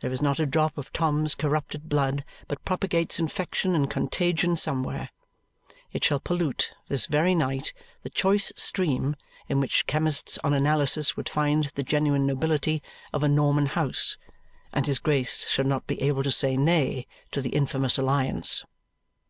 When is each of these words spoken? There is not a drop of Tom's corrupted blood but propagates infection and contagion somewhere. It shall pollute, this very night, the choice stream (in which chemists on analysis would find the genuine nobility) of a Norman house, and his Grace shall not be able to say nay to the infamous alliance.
There 0.00 0.10
is 0.10 0.22
not 0.22 0.38
a 0.40 0.46
drop 0.46 0.78
of 0.78 0.94
Tom's 0.94 1.34
corrupted 1.34 1.90
blood 1.90 2.24
but 2.46 2.64
propagates 2.64 3.18
infection 3.18 3.74
and 3.74 3.90
contagion 3.90 4.56
somewhere. 4.56 5.10
It 5.92 6.02
shall 6.02 6.20
pollute, 6.20 6.72
this 6.88 7.04
very 7.04 7.34
night, 7.34 7.74
the 8.02 8.08
choice 8.08 8.50
stream 8.56 9.14
(in 9.46 9.60
which 9.60 9.86
chemists 9.86 10.38
on 10.42 10.54
analysis 10.54 11.18
would 11.18 11.28
find 11.28 11.64
the 11.74 11.82
genuine 11.82 12.24
nobility) 12.24 12.82
of 13.12 13.22
a 13.22 13.28
Norman 13.28 13.66
house, 13.66 14.16
and 14.72 14.86
his 14.86 14.98
Grace 14.98 15.46
shall 15.46 15.66
not 15.66 15.86
be 15.86 16.00
able 16.00 16.22
to 16.22 16.32
say 16.32 16.56
nay 16.56 17.06
to 17.32 17.42
the 17.42 17.50
infamous 17.50 17.98
alliance. 17.98 18.64